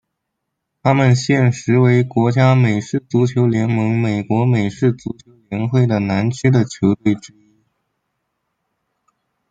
[0.81, 7.61] 他们现时为国家美式足球联盟美国美式足球联会的南区的球队之一。